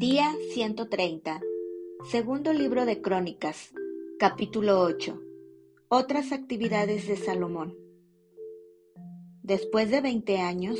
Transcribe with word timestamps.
Día 0.00 0.34
130. 0.54 1.42
Segundo 2.10 2.54
libro 2.54 2.86
de 2.86 3.02
Crónicas. 3.02 3.74
Capítulo 4.18 4.80
8. 4.80 5.20
Otras 5.88 6.32
actividades 6.32 7.06
de 7.06 7.18
Salomón. 7.18 7.76
Después 9.42 9.90
de 9.90 10.00
veinte 10.00 10.38
años, 10.38 10.78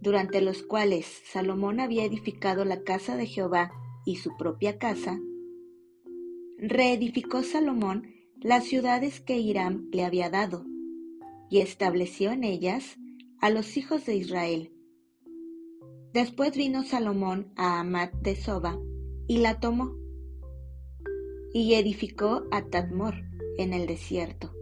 durante 0.00 0.40
los 0.40 0.64
cuales 0.64 1.06
Salomón 1.24 1.78
había 1.78 2.02
edificado 2.02 2.64
la 2.64 2.82
casa 2.82 3.16
de 3.16 3.26
Jehová 3.26 3.70
y 4.04 4.16
su 4.16 4.36
propia 4.36 4.76
casa, 4.76 5.20
reedificó 6.58 7.44
Salomón 7.44 8.12
las 8.40 8.64
ciudades 8.64 9.20
que 9.20 9.38
Hiram 9.38 9.88
le 9.92 10.04
había 10.04 10.30
dado, 10.30 10.64
y 11.48 11.60
estableció 11.60 12.32
en 12.32 12.42
ellas 12.42 12.98
a 13.40 13.50
los 13.50 13.76
hijos 13.76 14.04
de 14.04 14.16
Israel. 14.16 14.72
Después 16.12 16.54
vino 16.54 16.84
Salomón 16.84 17.54
a 17.56 17.80
Amat 17.80 18.12
de 18.16 18.36
Soba 18.36 18.78
y 19.26 19.38
la 19.38 19.60
tomó, 19.60 19.96
y 21.54 21.72
edificó 21.72 22.44
a 22.50 22.66
Tadmor 22.66 23.14
en 23.56 23.72
el 23.72 23.86
desierto, 23.86 24.52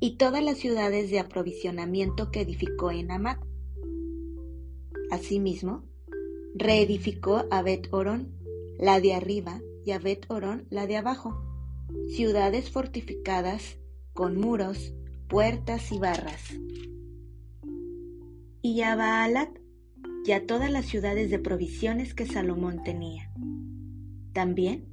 y 0.00 0.16
todas 0.16 0.42
las 0.42 0.58
ciudades 0.58 1.08
de 1.12 1.20
aprovisionamiento 1.20 2.32
que 2.32 2.40
edificó 2.40 2.90
en 2.90 3.12
Amat. 3.12 3.38
Asimismo, 5.12 5.84
reedificó 6.56 7.44
a 7.52 7.62
Bet 7.62 7.86
Orón, 7.92 8.36
la 8.76 9.00
de 9.00 9.14
arriba, 9.14 9.60
y 9.84 9.92
a 9.92 10.00
Bet 10.00 10.28
Orón, 10.30 10.66
la 10.68 10.88
de 10.88 10.96
abajo, 10.96 11.40
ciudades 12.08 12.70
fortificadas 12.70 13.78
con 14.14 14.36
muros, 14.36 14.94
puertas 15.28 15.92
y 15.92 16.00
barras. 16.00 16.42
Y 18.62 18.80
a 18.82 18.96
Baalat 18.96 19.61
y 20.24 20.32
a 20.32 20.46
todas 20.46 20.70
las 20.70 20.86
ciudades 20.86 21.30
de 21.30 21.38
provisiones 21.38 22.14
que 22.14 22.26
Salomón 22.26 22.82
tenía. 22.84 23.30
También 24.32 24.88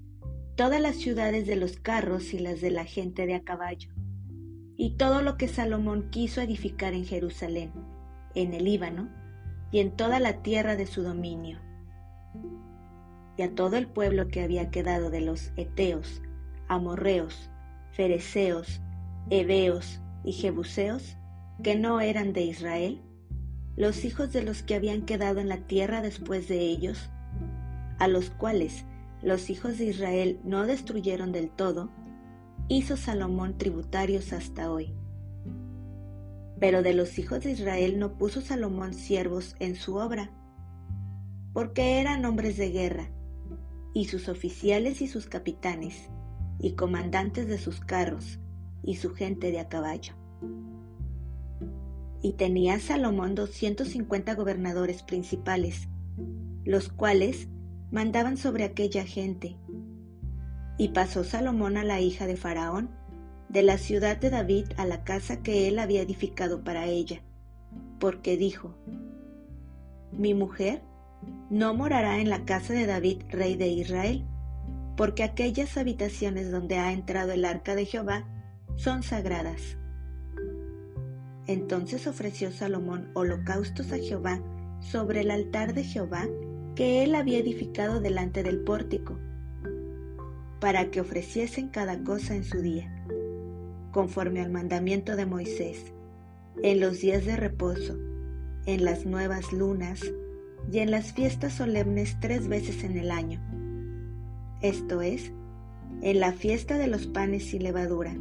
todas 0.55 0.81
las 0.81 0.97
ciudades 0.97 1.47
de 1.47 1.55
los 1.55 1.77
carros 1.77 2.33
y 2.33 2.39
las 2.39 2.59
de 2.59 2.71
la 2.71 2.83
gente 2.83 3.25
de 3.25 3.35
a 3.35 3.43
caballo, 3.43 3.91
y 4.75 4.97
todo 4.97 5.21
lo 5.21 5.37
que 5.37 5.47
Salomón 5.47 6.09
quiso 6.09 6.41
edificar 6.41 6.93
en 6.93 7.05
Jerusalén, 7.05 7.71
en 8.35 8.53
el 8.53 8.65
Líbano 8.65 9.09
y 9.71 9.79
en 9.79 9.95
toda 9.95 10.19
la 10.19 10.41
tierra 10.41 10.75
de 10.75 10.85
su 10.85 11.01
dominio, 11.01 11.59
y 13.37 13.43
a 13.43 13.55
todo 13.55 13.77
el 13.77 13.87
pueblo 13.87 14.27
que 14.27 14.41
había 14.41 14.69
quedado 14.69 15.09
de 15.09 15.21
los 15.21 15.53
Eteos, 15.55 16.21
Amorreos, 16.67 17.49
Fereceos, 17.93 18.81
Heveos 19.29 20.01
y 20.25 20.33
Jebuseos, 20.33 21.15
que 21.63 21.77
no 21.77 22.01
eran 22.01 22.33
de 22.33 22.41
Israel, 22.41 23.01
los 23.79 24.03
hijos 24.03 24.33
de 24.33 24.43
los 24.43 24.61
que 24.61 24.75
habían 24.75 25.03
quedado 25.03 25.39
en 25.39 25.47
la 25.47 25.65
tierra 25.65 26.01
después 26.01 26.49
de 26.49 26.59
ellos, 26.59 27.09
a 27.97 28.09
los 28.09 28.29
cuales 28.29 28.83
los 29.21 29.49
hijos 29.49 29.77
de 29.77 29.85
Israel 29.85 30.37
no 30.43 30.65
destruyeron 30.67 31.31
del 31.31 31.49
todo, 31.49 31.89
hizo 32.67 32.97
Salomón 32.97 33.57
tributarios 33.57 34.33
hasta 34.33 34.69
hoy. 34.69 34.93
Pero 36.59 36.83
de 36.83 36.93
los 36.93 37.17
hijos 37.19 37.39
de 37.45 37.51
Israel 37.51 37.99
no 37.99 38.17
puso 38.17 38.41
Salomón 38.41 38.93
siervos 38.93 39.55
en 39.59 39.77
su 39.77 39.95
obra, 39.95 40.29
porque 41.53 42.01
eran 42.01 42.25
hombres 42.25 42.57
de 42.57 42.71
guerra, 42.71 43.09
y 43.93 44.05
sus 44.05 44.27
oficiales 44.27 45.01
y 45.01 45.07
sus 45.07 45.27
capitanes, 45.27 46.09
y 46.59 46.73
comandantes 46.73 47.47
de 47.47 47.57
sus 47.57 47.79
carros, 47.79 48.39
y 48.83 48.97
su 48.97 49.15
gente 49.15 49.53
de 49.53 49.61
a 49.61 49.69
caballo. 49.69 50.15
Y 52.21 52.33
tenía 52.33 52.79
Salomón 52.79 53.35
doscientos 53.35 53.89
cincuenta 53.89 54.35
gobernadores 54.35 55.03
principales, 55.03 55.87
los 56.65 56.89
cuales 56.89 57.47
mandaban 57.91 58.37
sobre 58.37 58.63
aquella 58.63 59.05
gente. 59.05 59.57
Y 60.77 60.89
pasó 60.89 61.23
Salomón 61.23 61.77
a 61.77 61.83
la 61.83 62.01
hija 62.01 62.27
de 62.27 62.37
Faraón, 62.37 62.89
de 63.49 63.63
la 63.63 63.77
ciudad 63.77 64.17
de 64.17 64.29
David 64.29 64.67
a 64.77 64.85
la 64.85 65.03
casa 65.03 65.41
que 65.41 65.67
él 65.67 65.79
había 65.79 66.01
edificado 66.01 66.63
para 66.63 66.85
ella, 66.85 67.23
porque 67.99 68.37
dijo, 68.37 68.75
Mi 70.11 70.33
mujer 70.33 70.83
no 71.49 71.73
morará 71.73 72.19
en 72.19 72.29
la 72.29 72.45
casa 72.45 72.73
de 72.73 72.85
David, 72.85 73.23
rey 73.29 73.55
de 73.55 73.67
Israel, 73.67 74.25
porque 74.95 75.23
aquellas 75.23 75.77
habitaciones 75.77 76.51
donde 76.51 76.77
ha 76.77 76.91
entrado 76.91 77.31
el 77.31 77.45
arca 77.45 77.73
de 77.73 77.85
Jehová 77.85 78.27
son 78.75 79.01
sagradas. 79.01 79.78
Entonces 81.49 82.05
ofreció 82.05 82.51
Salomón 82.51 83.09
holocaustos 83.15 83.91
a 83.91 83.97
Jehová 83.97 84.39
sobre 84.81 85.21
el 85.21 85.31
altar 85.31 85.73
de 85.73 85.83
Jehová 85.83 86.27
que 86.75 87.03
él 87.03 87.15
había 87.15 87.39
edificado 87.39 87.99
delante 87.99 88.43
del 88.43 88.59
pórtico, 88.59 89.17
para 90.59 90.91
que 90.91 91.01
ofreciesen 91.01 91.69
cada 91.69 92.03
cosa 92.03 92.35
en 92.35 92.43
su 92.43 92.61
día, 92.61 93.03
conforme 93.91 94.41
al 94.41 94.51
mandamiento 94.51 95.15
de 95.15 95.25
Moisés, 95.25 95.91
en 96.61 96.79
los 96.79 97.01
días 97.01 97.25
de 97.25 97.35
reposo, 97.35 97.97
en 98.67 98.85
las 98.85 99.07
nuevas 99.07 99.51
lunas 99.51 100.03
y 100.71 100.77
en 100.77 100.91
las 100.91 101.13
fiestas 101.13 101.53
solemnes 101.53 102.15
tres 102.19 102.47
veces 102.47 102.83
en 102.83 102.95
el 102.95 103.09
año. 103.09 103.41
Esto 104.61 105.01
es, 105.01 105.31
en 106.03 106.19
la 106.19 106.31
fiesta 106.31 106.77
de 106.77 106.85
los 106.85 107.07
panes 107.07 107.55
y 107.55 107.59
levadura, 107.59 108.15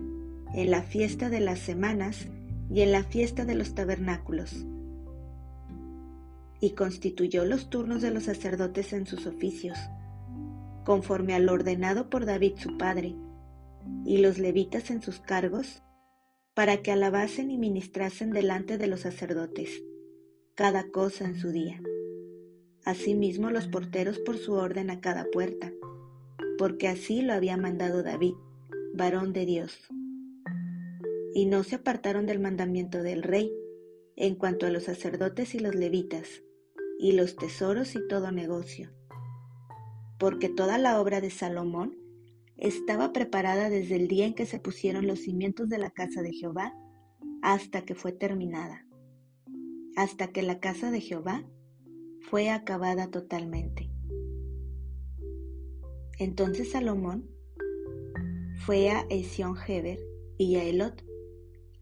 en 0.54 0.70
la 0.70 0.80
fiesta 0.80 1.28
de 1.28 1.40
las 1.40 1.58
semanas 1.58 2.26
y 2.70 2.82
en 2.82 2.92
la 2.92 3.04
fiesta 3.04 3.44
de 3.44 3.54
los 3.54 3.74
tabernáculos 3.74 4.66
y 6.60 6.70
constituyó 6.70 7.44
los 7.44 7.70
turnos 7.70 8.02
de 8.02 8.10
los 8.10 8.24
sacerdotes 8.24 8.92
en 8.92 9.06
sus 9.06 9.26
oficios, 9.26 9.78
conforme 10.84 11.34
al 11.34 11.48
ordenado 11.48 12.10
por 12.10 12.26
David 12.26 12.54
su 12.56 12.76
padre, 12.76 13.14
y 14.04 14.18
los 14.18 14.38
levitas 14.38 14.90
en 14.90 15.02
sus 15.02 15.20
cargos, 15.20 15.82
para 16.54 16.82
que 16.82 16.90
alabasen 16.90 17.50
y 17.50 17.58
ministrasen 17.58 18.30
delante 18.30 18.78
de 18.78 18.88
los 18.88 19.00
sacerdotes, 19.00 19.82
cada 20.54 20.90
cosa 20.90 21.24
en 21.24 21.38
su 21.38 21.50
día. 21.50 21.80
Asimismo 22.84 23.50
los 23.50 23.68
porteros 23.68 24.18
por 24.18 24.38
su 24.38 24.54
orden 24.54 24.90
a 24.90 25.00
cada 25.00 25.26
puerta, 25.30 25.72
porque 26.58 26.88
así 26.88 27.22
lo 27.22 27.34
había 27.34 27.56
mandado 27.56 28.02
David, 28.02 28.34
varón 28.94 29.32
de 29.32 29.46
Dios. 29.46 29.88
Y 31.34 31.46
no 31.46 31.62
se 31.64 31.76
apartaron 31.76 32.26
del 32.26 32.40
mandamiento 32.40 33.02
del 33.02 33.22
rey, 33.22 33.52
en 34.16 34.34
cuanto 34.34 34.66
a 34.66 34.70
los 34.70 34.84
sacerdotes 34.84 35.54
y 35.54 35.58
los 35.58 35.74
levitas, 35.74 36.42
y 36.98 37.12
los 37.12 37.36
tesoros 37.36 37.94
y 37.94 38.06
todo 38.08 38.32
negocio. 38.32 38.90
Porque 40.18 40.48
toda 40.48 40.78
la 40.78 41.00
obra 41.00 41.20
de 41.20 41.30
Salomón 41.30 41.96
estaba 42.56 43.12
preparada 43.12 43.70
desde 43.70 43.96
el 43.96 44.08
día 44.08 44.26
en 44.26 44.34
que 44.34 44.46
se 44.46 44.58
pusieron 44.58 45.06
los 45.06 45.20
cimientos 45.20 45.68
de 45.68 45.78
la 45.78 45.90
casa 45.90 46.22
de 46.22 46.32
Jehová 46.32 46.74
hasta 47.40 47.82
que 47.82 47.94
fue 47.94 48.12
terminada, 48.12 48.84
hasta 49.96 50.28
que 50.32 50.42
la 50.42 50.58
casa 50.58 50.90
de 50.90 51.00
Jehová 51.00 51.44
fue 52.20 52.50
acabada 52.50 53.10
totalmente. 53.10 53.90
Entonces 56.18 56.72
Salomón 56.72 57.30
fue 58.66 58.90
a 58.90 59.06
Esión 59.08 59.54
Heber 59.56 60.00
y 60.36 60.56
a 60.56 60.64
Elot, 60.64 61.04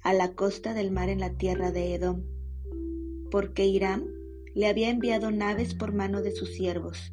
a 0.06 0.12
la 0.12 0.34
costa 0.34 0.72
del 0.72 0.92
mar 0.92 1.08
en 1.08 1.18
la 1.18 1.30
tierra 1.30 1.72
de 1.72 1.92
Edom, 1.92 2.22
porque 3.28 3.66
Hiram 3.66 4.04
le 4.54 4.68
había 4.68 4.88
enviado 4.88 5.32
naves 5.32 5.74
por 5.74 5.92
mano 5.92 6.22
de 6.22 6.30
sus 6.30 6.50
siervos 6.50 7.12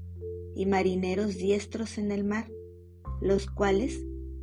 y 0.55 0.67
marineros 0.67 1.37
diestros 1.37 1.97
en 1.97 2.11
el 2.11 2.23
mar, 2.23 2.51
los 3.19 3.47
cuales 3.47 3.99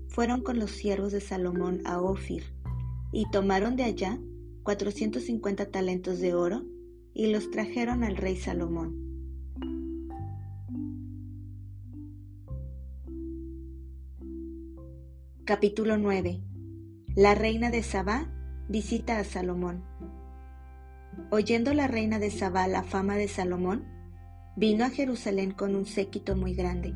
fueron 0.09 0.43
con 0.43 0.59
los 0.59 0.73
siervos 0.73 1.13
de 1.13 1.21
Salomón 1.21 1.83
a 1.85 2.03
Ofir 2.03 2.43
y 3.13 3.31
tomaron 3.31 3.77
de 3.77 3.85
allá 3.85 4.19
cuatrocientos 4.65 5.23
cincuenta 5.23 5.67
talentos 5.67 6.19
de 6.19 6.35
oro 6.35 6.65
y 7.15 7.29
los 7.29 7.53
trajeron 7.53 8.03
al 8.03 8.17
rey 8.17 8.35
Salomón. 8.35 8.97
Capítulo 15.45 15.99
9 15.99 16.43
La 17.15 17.37
reina 17.37 17.71
de 17.71 17.85
Sabá 17.85 18.37
visita 18.71 19.19
a 19.19 19.25
Salomón. 19.25 19.83
Oyendo 21.31 21.75
la 21.75 21.89
reina 21.89 22.21
de 22.21 22.31
Sabá 22.31 22.69
la 22.69 22.85
fama 22.85 23.17
de 23.17 23.27
Salomón, 23.27 23.85
vino 24.55 24.85
a 24.85 24.91
Jerusalén 24.91 25.51
con 25.51 25.75
un 25.75 25.87
séquito 25.87 26.37
muy 26.37 26.55
grande, 26.55 26.95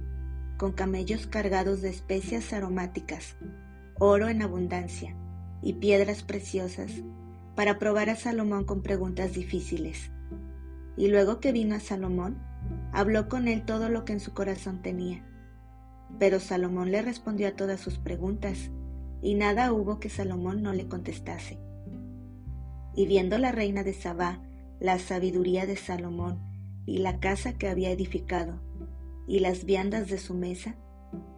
con 0.57 0.71
camellos 0.71 1.27
cargados 1.27 1.83
de 1.83 1.89
especias 1.89 2.53
aromáticas, 2.53 3.37
oro 3.99 4.29
en 4.29 4.43
abundancia 4.43 5.17
y 5.63 5.73
piedras 5.73 6.23
preciosas, 6.23 6.93
para 7.57 7.81
probar 7.81 8.09
a 8.09 8.15
Salomón 8.15 8.63
con 8.63 8.81
preguntas 8.81 9.35
difíciles. 9.35 10.13
Y 10.97 11.09
luego 11.09 11.41
que 11.41 11.51
vino 11.51 11.75
a 11.75 11.81
Salomón, 11.81 12.39
habló 12.93 13.29
con 13.29 13.49
él 13.49 13.65
todo 13.65 13.89
lo 13.89 14.05
que 14.05 14.13
en 14.13 14.21
su 14.21 14.33
corazón 14.33 14.81
tenía. 14.81 15.27
Pero 16.21 16.39
Salomón 16.39 16.93
le 16.93 17.03
respondió 17.03 17.49
a 17.49 17.57
todas 17.57 17.81
sus 17.81 17.99
preguntas, 17.99 18.71
y 19.23 19.35
nada 19.35 19.73
hubo 19.73 19.99
que 19.99 20.09
Salomón 20.09 20.63
no 20.63 20.73
le 20.73 20.87
contestase. 20.87 21.64
Y 22.95 23.07
viendo 23.07 23.39
la 23.39 23.53
reina 23.53 23.83
de 23.83 23.93
Sabá 23.93 24.41
la 24.81 24.99
sabiduría 24.99 25.67
de 25.67 25.77
Salomón 25.77 26.39
y 26.85 26.99
la 26.99 27.19
casa 27.19 27.55
que 27.55 27.69
había 27.69 27.91
edificado, 27.91 28.61
y 29.27 29.39
las 29.39 29.65
viandas 29.65 30.09
de 30.09 30.19
su 30.19 30.35
mesa, 30.35 30.77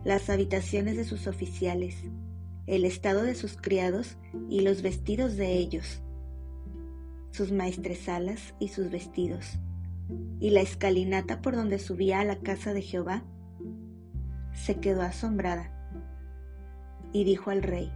las 0.05 0.31
habitaciones 0.31 0.97
de 0.97 1.05
sus 1.05 1.27
oficiales, 1.27 1.95
el 2.67 2.85
estado 2.85 3.23
de 3.23 3.35
sus 3.35 3.57
criados 3.57 4.17
y 4.49 4.63
los 4.63 4.83
vestidos 4.83 5.37
de 5.37 5.53
ellos, 5.53 6.03
sus 7.31 7.53
maestresalas 7.53 8.55
y 8.59 8.69
sus 8.69 8.91
vestidos, 8.91 9.59
y 10.41 10.51
la 10.51 10.63
escalinata 10.63 11.41
por 11.41 11.55
donde 11.55 11.79
subía 11.79 12.21
a 12.21 12.25
la 12.25 12.41
casa 12.41 12.73
de 12.73 12.83
Jehová, 12.83 13.23
se 14.55 14.81
quedó 14.81 15.03
asombrada 15.03 15.73
y 17.13 17.25
dijo 17.25 17.51
al 17.51 17.63
rey, 17.63 17.93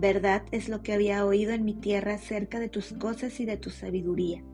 Verdad 0.00 0.44
es 0.52 0.68
lo 0.68 0.80
que 0.84 0.92
había 0.92 1.26
oído 1.26 1.50
en 1.50 1.64
mi 1.64 1.74
tierra 1.74 2.14
acerca 2.14 2.60
de 2.60 2.68
tus 2.68 2.92
cosas 2.92 3.40
y 3.40 3.44
de 3.44 3.56
tu 3.56 3.70
sabiduría. 3.70 4.44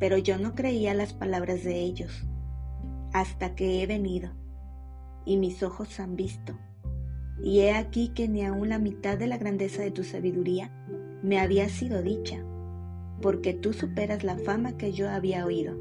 Pero 0.00 0.18
yo 0.18 0.36
no 0.36 0.56
creía 0.56 0.94
las 0.94 1.12
palabras 1.12 1.62
de 1.62 1.78
ellos, 1.78 2.26
hasta 3.12 3.54
que 3.54 3.80
he 3.80 3.86
venido, 3.86 4.32
y 5.24 5.36
mis 5.36 5.62
ojos 5.62 6.00
han 6.00 6.16
visto. 6.16 6.58
Y 7.40 7.60
he 7.60 7.72
aquí 7.72 8.08
que 8.08 8.26
ni 8.26 8.44
aun 8.44 8.70
la 8.70 8.80
mitad 8.80 9.16
de 9.16 9.28
la 9.28 9.38
grandeza 9.38 9.80
de 9.80 9.92
tu 9.92 10.02
sabiduría 10.02 10.72
me 11.22 11.38
había 11.38 11.68
sido 11.68 12.02
dicha, 12.02 12.44
porque 13.22 13.54
tú 13.54 13.72
superas 13.72 14.24
la 14.24 14.36
fama 14.38 14.76
que 14.76 14.90
yo 14.90 15.08
había 15.08 15.46
oído. 15.46 15.76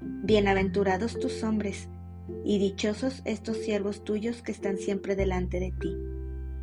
Bienaventurados 0.00 1.18
tus 1.18 1.42
hombres, 1.42 1.90
y 2.44 2.58
dichosos 2.58 3.22
estos 3.24 3.58
siervos 3.58 4.04
tuyos 4.04 4.42
que 4.42 4.52
están 4.52 4.78
siempre 4.78 5.16
delante 5.16 5.60
de 5.60 5.72
ti, 5.72 5.96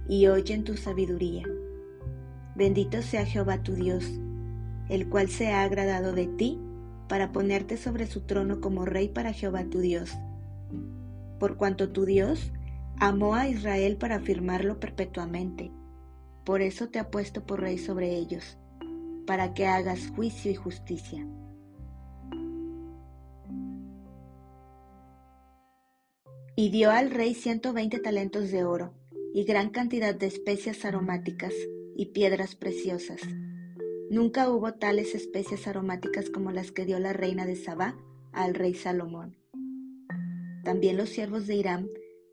y 0.07 0.27
oyen 0.27 0.63
tu 0.63 0.77
sabiduría. 0.77 1.43
Bendito 2.55 3.01
sea 3.01 3.25
Jehová 3.25 3.61
tu 3.63 3.73
Dios, 3.73 4.03
el 4.89 5.09
cual 5.09 5.29
se 5.29 5.51
ha 5.51 5.63
agradado 5.63 6.13
de 6.13 6.27
ti 6.27 6.59
para 7.07 7.31
ponerte 7.31 7.77
sobre 7.77 8.07
su 8.07 8.21
trono 8.21 8.59
como 8.61 8.85
rey 8.85 9.09
para 9.09 9.33
Jehová 9.33 9.65
tu 9.65 9.79
Dios. 9.79 10.11
Por 11.39 11.57
cuanto 11.57 11.89
tu 11.89 12.05
Dios 12.05 12.51
amó 12.99 13.35
a 13.35 13.47
Israel 13.47 13.97
para 13.97 14.15
afirmarlo 14.15 14.79
perpetuamente, 14.79 15.71
por 16.43 16.61
eso 16.61 16.89
te 16.89 16.99
ha 16.99 17.11
puesto 17.11 17.45
por 17.45 17.61
rey 17.61 17.77
sobre 17.77 18.15
ellos, 18.15 18.57
para 19.25 19.53
que 19.53 19.67
hagas 19.67 20.11
juicio 20.15 20.49
y 20.51 20.55
justicia. 20.55 21.27
Y 26.59 26.71
dio 26.71 26.89
al 26.89 27.11
rey 27.11 27.35
ciento 27.35 27.71
veinte 27.71 27.99
talentos 27.99 28.49
de 28.49 28.63
oro, 28.63 28.91
y 29.31 29.43
gran 29.43 29.69
cantidad 29.69 30.15
de 30.15 30.25
especias 30.25 30.85
aromáticas 30.85 31.53
y 31.95 32.07
piedras 32.07 32.55
preciosas. 32.55 33.21
Nunca 34.09 34.49
hubo 34.49 34.73
tales 34.73 35.13
especias 35.13 35.67
aromáticas 35.67 36.31
como 36.31 36.51
las 36.51 36.71
que 36.71 36.83
dio 36.83 36.97
la 36.97 37.13
reina 37.13 37.45
de 37.45 37.55
Sabá 37.55 37.95
al 38.31 38.55
rey 38.55 38.73
Salomón. 38.73 39.37
También 40.63 40.97
los 40.97 41.09
siervos 41.09 41.45
de 41.45 41.57
Hiram 41.57 41.89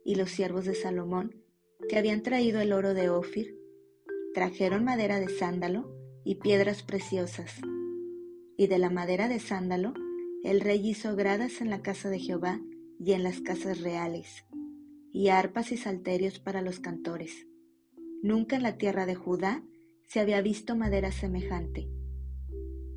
y 0.06 0.14
los 0.14 0.30
siervos 0.30 0.64
de 0.64 0.74
Salomón, 0.74 1.36
que 1.90 1.98
habían 1.98 2.22
traído 2.22 2.62
el 2.62 2.72
oro 2.72 2.94
de 2.94 3.10
Ofir, 3.10 3.54
trajeron 4.32 4.84
madera 4.84 5.20
de 5.20 5.28
sándalo 5.28 5.94
y 6.24 6.36
piedras 6.36 6.82
preciosas. 6.82 7.60
Y 8.56 8.68
de 8.68 8.78
la 8.78 8.88
madera 8.88 9.28
de 9.28 9.38
sándalo, 9.38 9.92
el 10.44 10.62
rey 10.62 10.80
hizo 10.88 11.14
gradas 11.14 11.60
en 11.60 11.68
la 11.68 11.82
casa 11.82 12.08
de 12.08 12.20
Jehová 12.20 12.62
y 12.98 13.12
en 13.12 13.22
las 13.22 13.40
casas 13.40 13.80
reales, 13.80 14.44
y 15.12 15.28
arpas 15.28 15.72
y 15.72 15.76
salterios 15.76 16.38
para 16.38 16.62
los 16.62 16.80
cantores. 16.80 17.46
Nunca 18.22 18.56
en 18.56 18.62
la 18.62 18.78
tierra 18.78 19.06
de 19.06 19.14
Judá 19.14 19.62
se 20.06 20.20
había 20.20 20.40
visto 20.40 20.76
madera 20.76 21.12
semejante. 21.12 21.88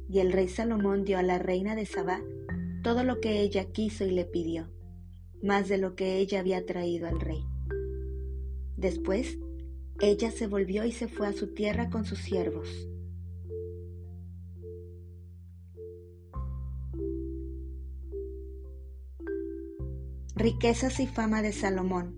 Y 0.10 0.20
el 0.20 0.32
rey 0.32 0.48
Salomón 0.48 1.04
dio 1.04 1.18
a 1.18 1.24
la 1.24 1.40
reina 1.40 1.76
de 1.76 1.86
Sabá 1.86 2.22
todo 2.84 3.04
lo 3.04 3.20
que 3.20 3.42
ella 3.42 3.72
quiso 3.72 4.06
y 4.06 4.12
le 4.12 4.26
pidió, 4.26 4.72
más 5.42 5.68
de 5.68 5.78
lo 5.78 5.96
que 5.96 6.18
ella 6.20 6.40
había 6.40 6.66
traído 6.66 7.08
al 7.08 7.20
rey. 7.20 7.44
Después, 8.78 9.38
ella 10.00 10.32
se 10.32 10.48
volvió 10.48 10.86
y 10.86 10.92
se 10.92 11.08
fue 11.08 11.28
a 11.28 11.34
su 11.34 11.54
tierra 11.54 11.90
con 11.90 12.06
sus 12.06 12.20
siervos. 12.20 12.88
Riquezas 20.40 21.00
y 21.00 21.08
fama 21.08 21.42
de 21.42 21.52
Salomón. 21.52 22.16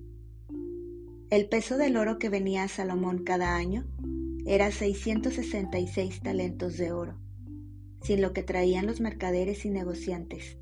El 1.29 1.47
peso 1.47 1.77
del 1.77 1.95
oro 1.95 2.19
que 2.19 2.27
venía 2.27 2.63
a 2.63 2.67
Salomón 2.67 3.23
cada 3.23 3.55
año 3.55 3.85
era 4.45 4.71
666 4.71 6.19
talentos 6.19 6.75
de 6.75 6.91
oro, 6.91 7.17
sin 8.01 8.21
lo 8.21 8.33
que 8.33 8.43
traían 8.43 8.87
los 8.87 8.99
mercaderes 8.99 9.63
y 9.63 9.69
negociantes. 9.69 10.57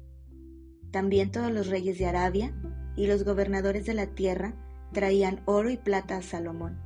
También 0.92 1.32
todos 1.32 1.52
los 1.52 1.66
reyes 1.66 1.98
de 1.98 2.06
Arabia 2.06 2.56
y 2.96 3.08
los 3.08 3.24
gobernadores 3.24 3.88
de 3.88 3.96
la 3.96 4.06
tierra 4.06 4.54
traían 4.94 5.42
oro 5.46 5.72
y 5.72 5.78
plata 5.78 6.18
a 6.18 6.22
Salomón. 6.22 6.78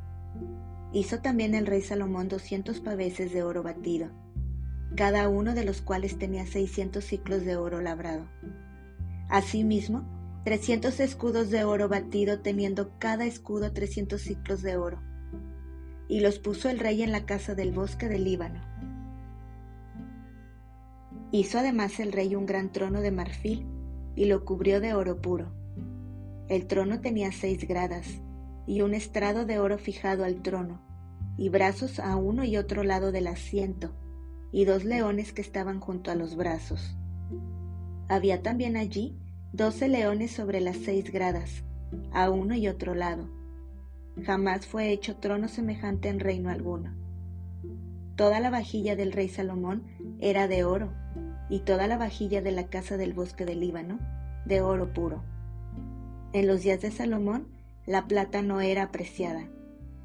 Hizo 0.94 1.20
también 1.20 1.54
el 1.54 1.66
rey 1.66 1.82
Salomón 1.82 2.30
doscientos 2.30 2.80
paveses 2.80 3.34
de 3.34 3.44
oro 3.44 3.62
batido, 3.62 4.08
cada 4.96 5.28
uno 5.28 5.54
de 5.54 5.66
los 5.66 5.82
cuales 5.82 6.18
tenía 6.18 6.46
seiscientos 6.46 7.04
ciclos 7.04 7.44
de 7.44 7.58
oro 7.58 7.82
labrado. 7.82 8.30
Asimismo, 9.28 10.21
trescientos 10.44 11.00
escudos 11.00 11.52
de 11.52 11.64
oro 11.64 11.88
batido 11.88 12.40
teniendo 12.40 12.98
cada 12.98 13.26
escudo 13.26 13.74
trescientos 13.74 14.22
ciclos 14.22 14.62
de 14.62 14.76
oro. 14.76 15.00
Y 16.08 16.20
los 16.22 16.40
puso 16.40 16.70
el 16.70 16.80
rey 16.80 17.04
en 17.04 17.12
la 17.12 17.26
casa 17.26 17.54
del 17.54 17.72
bosque 17.72 18.10
del 18.10 18.24
Líbano. 18.24 18.60
Hizo 21.32 21.60
además 21.60 22.00
el 22.00 22.12
rey 22.12 22.36
un 22.36 22.46
gran 22.46 22.72
trono 22.72 23.02
de 23.02 23.12
marfil 23.12 23.68
y 24.16 24.26
lo 24.26 24.44
cubrió 24.44 24.82
de 24.82 24.94
oro 24.94 25.22
puro. 25.22 25.54
El 26.50 26.68
trono 26.68 27.00
tenía 27.00 27.32
seis 27.32 27.66
gradas 27.68 28.08
y 28.68 28.82
un 28.82 28.94
estrado 28.94 29.46
de 29.46 29.60
oro 29.60 29.78
fijado 29.78 30.24
al 30.26 30.42
trono, 30.42 30.82
y 31.38 31.50
brazos 31.50 32.00
a 32.00 32.16
uno 32.16 32.44
y 32.44 32.58
otro 32.58 32.84
lado 32.84 33.12
del 33.12 33.28
asiento, 33.28 33.94
y 34.52 34.66
dos 34.66 34.84
leones 34.84 35.34
que 35.34 35.42
estaban 35.42 35.80
junto 35.80 36.12
a 36.12 36.16
los 36.16 36.36
brazos. 36.36 36.98
Había 38.10 38.42
también 38.42 38.76
allí 38.76 39.18
doce 39.53 39.89
leones 39.89 40.31
sobre 40.31 40.62
las 40.62 40.77
seis 40.77 41.12
gradas, 41.12 41.63
a 42.13 42.30
uno 42.30 42.56
y 42.56 42.69
otro 42.69 42.95
lado. 42.95 43.30
Jamás 44.24 44.65
fue 44.65 44.92
hecho 44.92 45.18
trono 45.18 45.50
semejante 45.50 46.08
en 46.08 46.22
reino 46.22 46.50
alguno. 46.50 46.96
Toda 48.15 48.39
la 48.39 48.50
vajilla 48.50 48.96
del 48.96 49.12
rey 49.12 49.27
Salomón 49.27 49.84
era 50.20 50.48
de 50.48 50.63
oro, 50.63 50.93
y 51.50 51.60
toda 51.60 51.88
la 51.88 51.98
vajilla 51.98 52.41
de 52.41 52.51
la 52.51 52.67
casa 52.67 52.96
del 52.96 53.13
bosque 53.13 53.46
del 53.46 53.60
Líbano 53.60 54.00
de 54.46 54.62
oro 54.62 54.93
puro. 54.93 55.22
En 56.31 56.48
los 56.48 56.62
días 56.62 56.79
de 56.81 56.91
Salomón 56.91 57.50
la 57.86 58.08
plata 58.08 58.41
no 58.41 58.62
era 58.62 58.84
apreciada, 58.84 59.50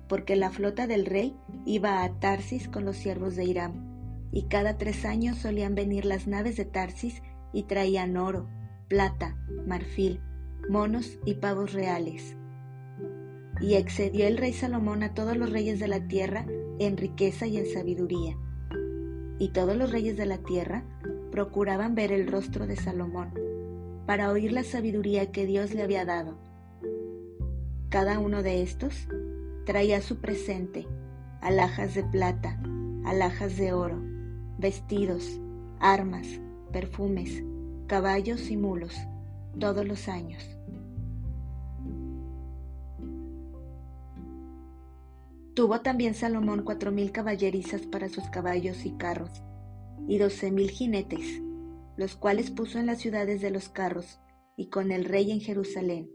porque 0.08 0.34
la 0.34 0.50
flota 0.50 0.88
del 0.88 1.06
rey 1.06 1.36
iba 1.64 2.02
a 2.02 2.18
Tarsis 2.18 2.68
con 2.68 2.84
los 2.84 2.96
siervos 2.96 3.36
de 3.36 3.44
Hiram, 3.44 4.28
y 4.32 4.44
cada 4.44 4.76
tres 4.76 5.04
años 5.04 5.38
solían 5.38 5.76
venir 5.76 6.04
las 6.04 6.26
naves 6.26 6.56
de 6.56 6.64
Tarsis 6.64 7.22
y 7.52 7.62
traían 7.62 8.16
oro, 8.16 8.48
plata, 8.88 9.36
marfil, 9.66 10.20
monos 10.68 11.18
y 11.24 11.34
pavos 11.34 11.72
reales. 11.72 12.36
Y 13.60 13.74
excedió 13.74 14.26
el 14.26 14.36
rey 14.36 14.52
Salomón 14.52 15.02
a 15.02 15.12
todos 15.12 15.36
los 15.36 15.50
reyes 15.50 15.80
de 15.80 15.88
la 15.88 16.06
tierra 16.06 16.46
en 16.78 16.96
riqueza 16.96 17.46
y 17.46 17.56
en 17.56 17.66
sabiduría. 17.66 18.36
Y 19.38 19.48
todos 19.48 19.76
los 19.76 19.90
reyes 19.90 20.16
de 20.16 20.26
la 20.26 20.38
tierra 20.38 20.84
procuraban 21.32 21.94
ver 21.94 22.12
el 22.12 22.28
rostro 22.28 22.66
de 22.66 22.76
Salomón, 22.76 23.34
para 24.06 24.30
oír 24.30 24.52
la 24.52 24.62
sabiduría 24.62 25.32
que 25.32 25.46
Dios 25.46 25.74
le 25.74 25.82
había 25.82 26.04
dado. 26.04 26.38
Cada 27.88 28.20
uno 28.20 28.42
de 28.42 28.62
estos 28.62 29.08
traía 29.64 30.00
su 30.00 30.18
presente, 30.18 30.86
alhajas 31.40 31.94
de 31.94 32.04
plata, 32.04 32.60
alhajas 33.04 33.56
de 33.56 33.72
oro, 33.72 34.00
vestidos, 34.58 35.40
armas, 35.80 36.26
perfumes, 36.72 37.42
caballos 37.86 38.50
y 38.50 38.56
mulos, 38.56 38.94
todos 39.60 39.86
los 39.86 40.08
años. 40.08 40.42
Tuvo 45.54 45.80
también 45.80 46.14
Salomón 46.14 46.64
cuatro 46.64 46.90
mil 46.90 47.12
caballerizas 47.12 47.82
para 47.82 48.08
sus 48.08 48.24
caballos 48.24 48.84
y 48.84 48.90
carros, 48.96 49.30
y 50.08 50.18
doce 50.18 50.50
mil 50.50 50.70
jinetes, 50.70 51.40
los 51.96 52.16
cuales 52.16 52.50
puso 52.50 52.78
en 52.78 52.86
las 52.86 52.98
ciudades 52.98 53.40
de 53.40 53.50
los 53.50 53.68
carros, 53.68 54.18
y 54.56 54.68
con 54.68 54.90
el 54.90 55.04
rey 55.04 55.30
en 55.30 55.40
Jerusalén. 55.40 56.10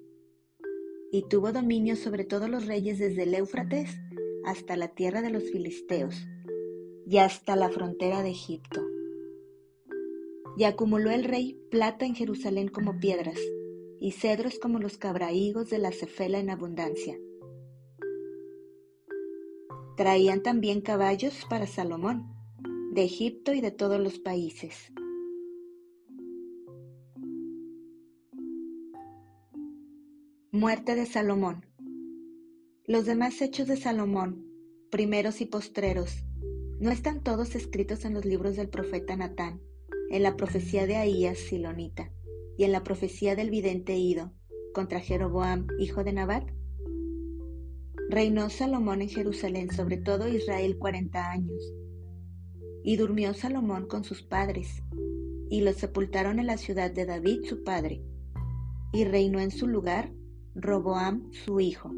Y 1.12 1.28
tuvo 1.30 1.54
dominio 1.54 1.96
sobre 1.96 2.26
todos 2.26 2.50
los 2.50 2.68
reyes 2.68 3.00
desde 3.00 3.24
el 3.24 3.34
Éufrates 3.34 3.98
hasta 4.46 4.76
la 4.76 4.90
tierra 4.90 5.22
de 5.22 5.30
los 5.30 5.44
filisteos, 5.50 6.28
y 7.08 7.18
hasta 7.18 7.56
la 7.56 7.70
frontera 7.70 8.22
de 8.22 8.32
Egipto 8.32 8.91
y 10.62 10.64
acumuló 10.64 11.10
el 11.10 11.24
rey 11.24 11.60
plata 11.72 12.06
en 12.06 12.14
Jerusalén 12.14 12.68
como 12.68 13.00
piedras, 13.00 13.40
y 14.00 14.12
cedros 14.12 14.60
como 14.60 14.78
los 14.78 15.00
cabrahigos 15.00 15.72
de 15.72 15.80
la 15.80 15.92
cefela 15.92 16.38
en 16.38 16.52
abundancia. 16.52 17.18
Traían 19.98 20.44
también 20.44 20.82
caballos 20.82 21.48
para 21.50 21.66
Salomón, 21.66 22.28
de 22.94 23.02
Egipto 23.02 23.56
y 23.56 23.62
de 23.62 23.72
todos 23.72 24.00
los 24.00 24.20
países. 24.20 24.94
Muerte 30.52 30.94
de 30.94 31.08
Salomón. 31.08 31.66
Los 32.86 33.08
demás 33.08 33.42
hechos 33.42 33.68
de 33.68 33.78
Salomón, 33.78 34.46
primeros 34.92 35.42
y 35.42 35.48
postreros, 35.48 36.24
¿no 36.80 36.92
están 36.92 37.24
todos 37.24 37.56
escritos 37.56 38.06
en 38.06 38.14
los 38.14 38.26
libros 38.26 38.58
del 38.58 38.70
profeta 38.70 39.16
Natán, 39.16 39.60
en 40.12 40.24
la 40.24 40.36
profecía 40.36 40.86
de 40.86 40.98
Ahías 40.98 41.38
Silonita 41.38 42.12
y 42.58 42.66
en 42.66 42.74
la 42.74 42.84
profecía 42.84 43.36
del 43.36 43.50
vidente 43.50 43.98
Ido 43.98 44.34
contra 44.74 45.00
Jeroboam, 45.00 45.68
hijo 45.80 46.04
de 46.04 46.12
Nabat? 46.12 46.50
Reinó 48.10 48.50
Salomón 48.50 49.02
en 49.02 49.08
Jerusalén 49.08 49.72
sobre 49.72 49.96
todo 49.96 50.28
Israel 50.28 50.78
cuarenta 50.78 51.32
años. 51.32 51.62
Y 52.84 52.98
durmió 52.98 53.34
Salomón 53.34 53.88
con 53.88 54.04
sus 54.04 54.22
padres, 54.22 54.84
y 55.50 55.62
los 55.62 55.78
sepultaron 55.78 56.40
en 56.40 56.48
la 56.48 56.58
ciudad 56.58 56.92
de 56.92 57.06
David 57.06 57.44
su 57.44 57.64
padre, 57.64 58.04
y 58.92 59.06
reinó 59.06 59.40
en 59.40 59.52
su 59.52 59.68
lugar 59.68 60.12
Roboam 60.56 61.32
su 61.32 61.62
hijo. 61.62 61.92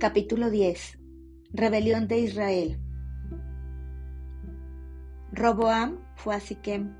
Capítulo 0.00 0.48
10 0.48 0.98
Rebelión 1.52 2.08
de 2.08 2.20
Israel 2.20 2.80
Roboam 5.30 5.98
fue 6.16 6.34
a 6.34 6.40
Siquem, 6.40 6.96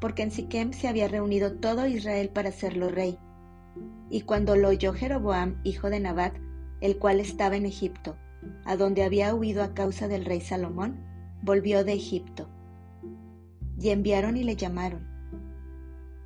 porque 0.00 0.22
en 0.22 0.30
Siquem 0.30 0.72
se 0.72 0.86
había 0.86 1.08
reunido 1.08 1.54
todo 1.54 1.88
Israel 1.88 2.28
para 2.28 2.50
hacerlo 2.50 2.88
rey. 2.88 3.18
Y 4.10 4.20
cuando 4.20 4.54
lo 4.54 4.68
oyó 4.68 4.92
Jeroboam, 4.92 5.60
hijo 5.64 5.90
de 5.90 5.98
Nabat, 5.98 6.36
el 6.80 6.98
cual 6.98 7.18
estaba 7.18 7.56
en 7.56 7.66
Egipto, 7.66 8.16
a 8.64 8.76
donde 8.76 9.02
había 9.02 9.34
huido 9.34 9.64
a 9.64 9.74
causa 9.74 10.06
del 10.06 10.24
rey 10.24 10.40
Salomón, 10.40 11.00
volvió 11.42 11.82
de 11.82 11.94
Egipto 11.94 12.48
y 13.80 13.88
enviaron 13.88 14.36
y 14.36 14.44
le 14.44 14.54
llamaron. 14.54 15.04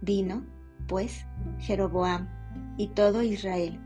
Vino, 0.02 0.44
pues, 0.86 1.24
Jeroboam 1.60 2.28
y 2.76 2.88
todo 2.88 3.22
Israel, 3.22 3.80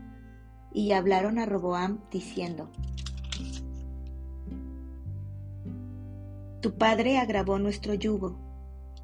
y 0.75 0.91
hablaron 0.91 1.39
a 1.39 1.45
Roboam 1.45 2.01
diciendo, 2.11 2.69
Tu 6.61 6.77
padre 6.77 7.17
agravó 7.17 7.57
nuestro 7.59 7.93
yugo, 7.93 8.37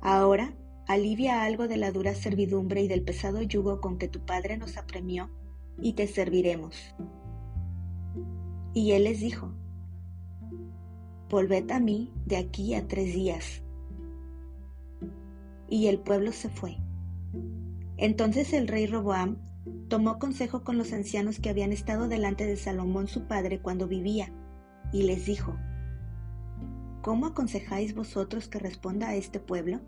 ahora 0.01 0.53
alivia 0.85 1.43
algo 1.43 1.69
de 1.69 1.77
la 1.77 1.93
dura 1.93 2.13
servidumbre 2.13 2.81
y 2.81 2.89
del 2.89 3.03
pesado 3.03 3.41
yugo 3.41 3.79
con 3.79 3.97
que 3.97 4.09
tu 4.09 4.19
padre 4.19 4.57
nos 4.57 4.75
apremió, 4.75 5.29
y 5.79 5.93
te 5.93 6.07
serviremos. 6.07 6.75
Y 8.73 8.91
él 8.91 9.05
les 9.05 9.21
dijo, 9.21 9.53
Volved 11.29 11.71
a 11.71 11.79
mí 11.79 12.11
de 12.25 12.35
aquí 12.35 12.75
a 12.75 12.85
tres 12.87 13.13
días 13.13 13.61
y 15.69 15.87
el 15.87 15.99
pueblo 15.99 16.33
se 16.33 16.49
fue. 16.49 16.75
Entonces 17.95 18.51
el 18.51 18.67
rey 18.67 18.85
Roboam 18.85 19.37
tomó 19.87 20.19
consejo 20.19 20.63
con 20.63 20.77
los 20.77 20.93
ancianos 20.93 21.39
que 21.39 21.49
habían 21.49 21.71
estado 21.71 22.07
delante 22.07 22.45
de 22.45 22.57
Salomón 22.57 23.07
su 23.07 23.27
padre 23.27 23.59
cuando 23.59 23.87
vivía, 23.87 24.31
y 24.91 25.03
les 25.03 25.25
dijo, 25.25 25.57
¿Cómo 27.01 27.25
aconsejáis 27.25 27.95
vosotros 27.95 28.47
que 28.47 28.59
responda 28.59 29.09
a 29.09 29.15
este 29.15 29.39
pueblo? 29.39 29.79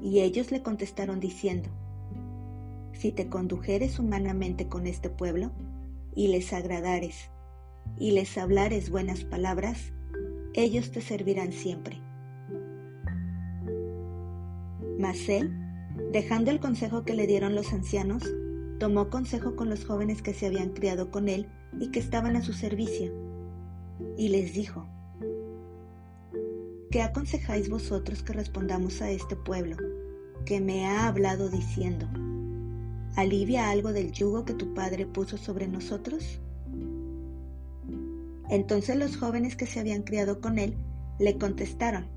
Y 0.00 0.20
ellos 0.20 0.50
le 0.50 0.62
contestaron 0.62 1.20
diciendo, 1.20 1.70
Si 2.92 3.12
te 3.12 3.28
condujeres 3.28 3.98
humanamente 3.98 4.68
con 4.68 4.86
este 4.86 5.10
pueblo, 5.10 5.52
y 6.14 6.28
les 6.28 6.52
agradares, 6.52 7.30
y 7.96 8.12
les 8.12 8.36
hablares 8.38 8.90
buenas 8.90 9.24
palabras, 9.24 9.92
ellos 10.54 10.90
te 10.90 11.00
servirán 11.00 11.52
siempre 11.52 12.00
mas 15.02 15.28
él, 15.28 15.52
dejando 16.12 16.50
el 16.50 16.60
consejo 16.60 17.04
que 17.04 17.14
le 17.14 17.26
dieron 17.26 17.54
los 17.54 17.72
ancianos, 17.72 18.22
tomó 18.78 19.10
consejo 19.10 19.56
con 19.56 19.68
los 19.68 19.84
jóvenes 19.84 20.22
que 20.22 20.34
se 20.34 20.46
habían 20.46 20.70
criado 20.70 21.10
con 21.10 21.28
él 21.28 21.46
y 21.78 21.90
que 21.90 22.00
estaban 22.00 22.36
a 22.36 22.42
su 22.42 22.52
servicio, 22.52 23.12
y 24.16 24.28
les 24.28 24.54
dijo, 24.54 24.88
¿Qué 26.90 27.00
aconsejáis 27.00 27.70
vosotros 27.70 28.22
que 28.22 28.34
respondamos 28.34 29.00
a 29.00 29.10
este 29.10 29.34
pueblo, 29.34 29.76
que 30.44 30.60
me 30.60 30.84
ha 30.84 31.06
hablado 31.06 31.48
diciendo, 31.48 32.06
¿alivia 33.16 33.70
algo 33.70 33.94
del 33.94 34.12
yugo 34.12 34.44
que 34.44 34.52
tu 34.52 34.74
padre 34.74 35.06
puso 35.06 35.38
sobre 35.38 35.68
nosotros? 35.68 36.40
Entonces 38.50 38.96
los 38.96 39.16
jóvenes 39.16 39.56
que 39.56 39.64
se 39.64 39.80
habían 39.80 40.02
criado 40.02 40.42
con 40.42 40.58
él 40.58 40.76
le 41.18 41.38
contestaron, 41.38 42.08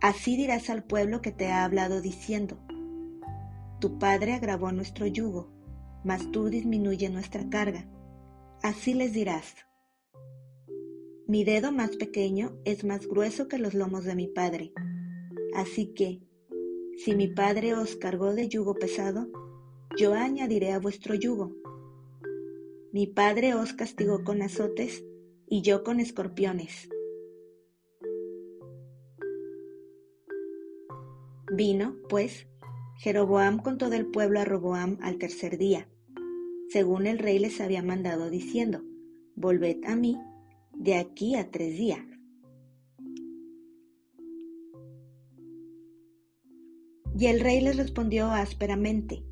Así 0.00 0.36
dirás 0.36 0.68
al 0.70 0.84
pueblo 0.84 1.22
que 1.22 1.32
te 1.32 1.48
ha 1.48 1.64
hablado 1.64 2.00
diciendo, 2.00 2.58
Tu 3.80 3.98
padre 3.98 4.34
agravó 4.34 4.70
nuestro 4.72 5.06
yugo, 5.06 5.50
mas 6.04 6.30
tú 6.30 6.48
disminuye 6.48 7.08
nuestra 7.08 7.48
carga. 7.48 7.88
Así 8.62 8.94
les 8.94 9.12
dirás, 9.12 9.54
Mi 11.26 11.44
dedo 11.44 11.72
más 11.72 11.96
pequeño 11.96 12.56
es 12.64 12.84
más 12.84 13.06
grueso 13.06 13.48
que 13.48 13.58
los 13.58 13.74
lomos 13.74 14.04
de 14.04 14.14
mi 14.14 14.28
padre. 14.28 14.72
Así 15.54 15.94
que, 15.94 16.20
si 16.98 17.14
mi 17.14 17.28
padre 17.28 17.74
os 17.74 17.96
cargó 17.96 18.34
de 18.34 18.48
yugo 18.48 18.74
pesado, 18.74 19.28
yo 19.98 20.14
añadiré 20.14 20.72
a 20.72 20.78
vuestro 20.78 21.14
yugo. 21.14 21.54
Mi 22.92 23.06
padre 23.06 23.54
os 23.54 23.72
castigó 23.72 24.24
con 24.24 24.42
azotes 24.42 25.04
y 25.48 25.62
yo 25.62 25.82
con 25.82 26.00
escorpiones. 26.00 26.88
Vino, 31.56 31.96
pues, 32.10 32.46
Jeroboam 32.98 33.56
con 33.58 33.78
todo 33.78 33.94
el 33.94 34.04
pueblo 34.04 34.40
a 34.40 34.44
Roboam 34.44 34.98
al 35.00 35.16
tercer 35.16 35.56
día, 35.56 35.88
según 36.68 37.06
el 37.06 37.18
rey 37.18 37.38
les 37.38 37.62
había 37.62 37.82
mandado 37.82 38.28
diciendo, 38.28 38.82
Volved 39.36 39.82
a 39.86 39.96
mí 39.96 40.18
de 40.74 40.96
aquí 40.96 41.34
a 41.34 41.50
tres 41.50 41.78
días. 41.78 42.04
Y 47.18 47.26
el 47.26 47.40
rey 47.40 47.62
les 47.62 47.78
respondió 47.78 48.26
ásperamente, 48.26 49.24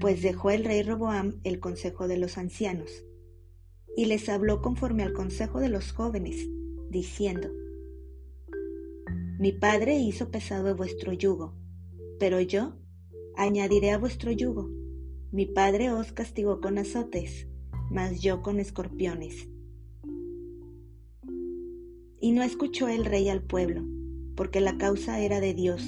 pues 0.00 0.22
dejó 0.22 0.52
el 0.52 0.64
rey 0.64 0.84
Roboam 0.84 1.40
el 1.42 1.58
consejo 1.58 2.06
de 2.06 2.18
los 2.18 2.38
ancianos, 2.38 3.04
y 3.96 4.04
les 4.04 4.28
habló 4.28 4.62
conforme 4.62 5.02
al 5.02 5.12
consejo 5.12 5.58
de 5.58 5.68
los 5.68 5.90
jóvenes, 5.90 6.48
diciendo, 6.90 7.48
mi 9.36 9.50
padre 9.50 9.98
hizo 9.98 10.30
pesado 10.30 10.76
vuestro 10.76 11.12
yugo, 11.12 11.56
pero 12.20 12.40
yo 12.40 12.76
añadiré 13.36 13.90
a 13.90 13.98
vuestro 13.98 14.30
yugo. 14.30 14.70
Mi 15.32 15.44
padre 15.44 15.90
os 15.90 16.12
castigó 16.12 16.60
con 16.60 16.78
azotes, 16.78 17.48
mas 17.90 18.20
yo 18.20 18.42
con 18.42 18.60
escorpiones. 18.60 19.48
Y 22.20 22.30
no 22.30 22.44
escuchó 22.44 22.86
el 22.86 23.04
rey 23.04 23.28
al 23.28 23.42
pueblo, 23.42 23.82
porque 24.36 24.60
la 24.60 24.78
causa 24.78 25.18
era 25.18 25.40
de 25.40 25.52
Dios, 25.52 25.84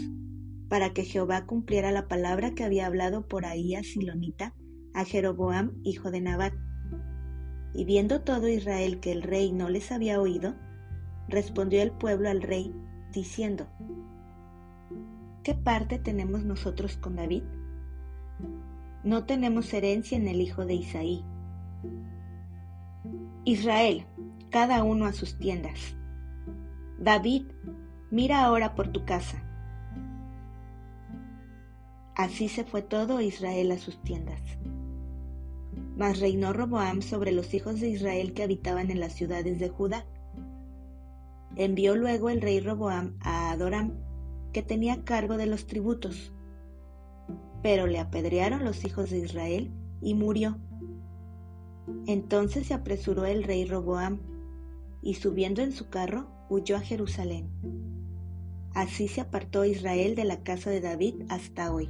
para 0.69 0.93
que 0.93 1.05
Jehová 1.05 1.47
cumpliera 1.47 1.93
la 1.93 2.09
palabra 2.09 2.53
que 2.53 2.65
había 2.65 2.87
hablado 2.87 3.29
por 3.29 3.47
ahí 3.47 3.77
a 3.77 3.85
Silonita, 3.85 4.57
a 4.93 5.05
Jeroboam, 5.05 5.81
hijo 5.85 6.11
de 6.11 6.21
Nabat. 6.21 6.55
Y 7.75 7.85
viendo 7.85 8.23
todo 8.23 8.49
Israel 8.49 8.99
que 8.99 9.13
el 9.13 9.23
rey 9.23 9.53
no 9.53 9.69
les 9.69 9.93
había 9.93 10.21
oído, 10.21 10.57
respondió 11.29 11.81
el 11.81 11.93
pueblo 11.93 12.29
al 12.29 12.43
rey 12.43 12.75
diciendo, 13.17 13.67
¿qué 15.43 15.55
parte 15.55 15.99
tenemos 15.99 16.45
nosotros 16.45 16.99
con 16.99 17.17
David? 17.17 17.43
No 19.05 19.25
tenemos 19.25 19.73
herencia 19.73 20.19
en 20.19 20.29
el 20.29 20.43
hijo 20.43 20.67
de 20.67 20.75
Isaí. 20.75 21.25
Israel, 23.45 24.05
cada 24.51 24.85
uno 24.85 25.07
a 25.07 25.15
sus 25.15 25.39
tiendas. 25.39 25.97
David, 26.99 27.47
mira 28.11 28.45
ahora 28.45 28.75
por 28.75 28.89
tu 28.89 29.07
casa. 29.07 29.43
Así 32.15 32.49
se 32.49 32.65
fue 32.65 32.83
todo 32.83 33.23
Israel 33.23 33.73
a 33.73 33.79
sus 33.79 34.03
tiendas. 34.03 34.43
Mas 35.97 36.21
reinó 36.21 36.53
Roboam 36.53 37.01
sobre 37.01 37.33
los 37.33 37.55
hijos 37.55 37.81
de 37.81 37.89
Israel 37.89 38.35
que 38.35 38.43
habitaban 38.43 38.91
en 38.91 39.01
las 39.01 39.15
ciudades 39.15 39.59
de 39.59 39.71
Judá 39.71 40.05
Envió 41.57 41.97
luego 41.97 42.29
el 42.31 42.41
rey 42.41 42.61
Roboam 42.61 43.17
a 43.21 43.51
Adoram, 43.51 43.93
que 44.53 44.63
tenía 44.63 45.05
cargo 45.05 45.37
de 45.37 45.47
los 45.47 45.67
tributos. 45.67 46.33
Pero 47.63 47.87
le 47.87 47.99
apedrearon 47.99 48.65
los 48.65 48.85
hijos 48.85 49.11
de 49.11 49.19
Israel 49.19 49.71
y 50.01 50.15
murió. 50.15 50.59
Entonces 52.07 52.67
se 52.67 52.75
apresuró 52.75 53.25
el 53.25 53.43
rey 53.43 53.65
Roboam 53.65 54.21
y 55.03 55.15
subiendo 55.15 55.63
en 55.63 55.73
su 55.73 55.89
carro 55.89 56.29
huyó 56.51 56.77
a 56.77 56.81
Jerusalén. 56.81 57.51
Así 58.75 59.09
se 59.09 59.23
apartó 59.23 59.65
Israel 59.65 60.15
de 60.15 60.25
la 60.25 60.43
casa 60.43 60.69
de 60.69 60.83
David 60.83 61.23
hasta 61.31 61.73
hoy. 61.73 61.89